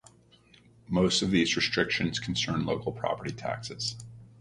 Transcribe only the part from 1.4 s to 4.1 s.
restrictions concern local property taxes.